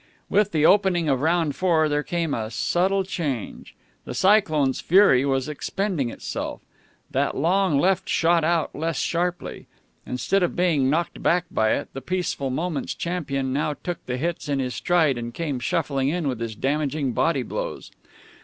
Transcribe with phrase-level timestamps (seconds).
[0.31, 3.75] With the opening of round four there came a subtle change.
[4.03, 6.61] The Cyclone's fury was expending itself.
[7.11, 9.67] That long left shot out less sharply.
[10.03, 14.49] Instead of being knocked back by it, the Peaceful Moments champion now took the hits
[14.49, 17.91] in his stride, and came shuffling in with his damaging body blows.